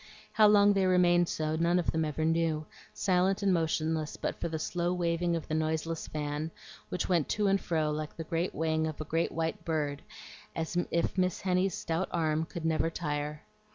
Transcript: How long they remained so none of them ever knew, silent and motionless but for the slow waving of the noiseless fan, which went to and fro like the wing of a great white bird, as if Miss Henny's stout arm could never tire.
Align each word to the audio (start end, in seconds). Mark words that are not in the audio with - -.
How 0.33 0.47
long 0.47 0.73
they 0.73 0.87
remained 0.87 1.29
so 1.29 1.55
none 1.55 1.77
of 1.77 1.91
them 1.91 2.03
ever 2.05 2.25
knew, 2.25 2.65
silent 2.91 3.43
and 3.43 3.53
motionless 3.53 4.17
but 4.17 4.33
for 4.41 4.49
the 4.49 4.57
slow 4.57 4.91
waving 4.95 5.35
of 5.35 5.47
the 5.47 5.53
noiseless 5.53 6.07
fan, 6.07 6.49
which 6.89 7.07
went 7.07 7.29
to 7.29 7.45
and 7.45 7.61
fro 7.61 7.91
like 7.91 8.17
the 8.17 8.25
wing 8.51 8.87
of 8.87 8.99
a 8.99 9.05
great 9.05 9.31
white 9.31 9.63
bird, 9.63 10.01
as 10.55 10.75
if 10.89 11.19
Miss 11.19 11.41
Henny's 11.41 11.75
stout 11.75 12.09
arm 12.11 12.45
could 12.45 12.65
never 12.65 12.89
tire. 12.89 13.43